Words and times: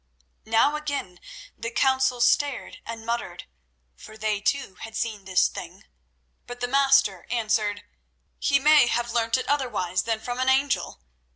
Now 0.47 0.75
again 0.75 1.19
the 1.55 1.69
council 1.69 2.21
stared 2.21 2.81
and 2.87 3.05
muttered, 3.05 3.43
for 3.95 4.17
they 4.17 4.41
too 4.41 4.77
had 4.79 4.95
seen 4.95 5.25
this 5.25 5.47
thing; 5.47 5.83
but 6.47 6.59
the 6.59 6.67
Master 6.67 7.27
answered: 7.29 7.83
"He 8.39 8.57
may 8.57 8.87
have 8.87 9.11
learnt 9.13 9.37
it 9.37 9.47
otherwise 9.47 10.01
than 10.01 10.19
from 10.19 10.39
an 10.39 10.49
angel. 10.49 11.03